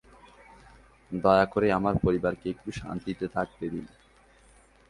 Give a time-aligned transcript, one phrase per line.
[1.11, 3.85] দয়া করে আমার পরিবারকে একটু শান্তিতে থাকতে দিন।